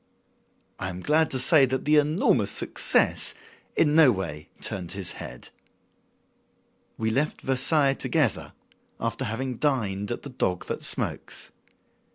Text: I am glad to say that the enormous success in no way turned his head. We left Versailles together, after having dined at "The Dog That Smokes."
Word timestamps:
I 0.79 0.89
am 0.89 1.01
glad 1.03 1.29
to 1.29 1.37
say 1.37 1.67
that 1.67 1.85
the 1.85 1.97
enormous 1.97 2.49
success 2.49 3.35
in 3.75 3.93
no 3.93 4.11
way 4.11 4.49
turned 4.59 4.93
his 4.93 5.11
head. 5.11 5.49
We 6.97 7.11
left 7.11 7.41
Versailles 7.41 7.93
together, 7.93 8.53
after 8.99 9.25
having 9.25 9.57
dined 9.57 10.09
at 10.09 10.23
"The 10.23 10.29
Dog 10.29 10.65
That 10.65 10.81
Smokes." 10.81 11.51